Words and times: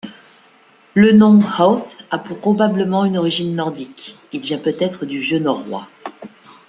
Le 0.95 1.11
nom 1.11 1.43
Howth 1.59 1.99
a 2.09 2.17
probablement 2.17 3.05
une 3.05 3.17
origine 3.19 3.55
nordique, 3.55 4.17
il 4.33 4.41
vient 4.41 4.57
peut-être 4.57 5.05
du 5.05 5.19
vieux 5.19 5.37
norrois. 5.37 5.89